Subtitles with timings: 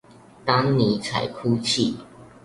[0.43, 1.95] 當尼采哭泣